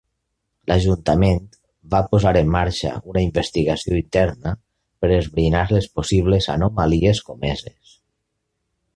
[0.69, 1.43] L'Ajuntament
[1.89, 4.53] va posar en marxa una investigació interna
[5.05, 7.93] per esbrinar les possibles anomalies comeses.